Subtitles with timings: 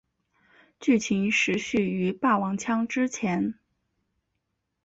[0.79, 3.53] 剧情时序于霸王枪之前。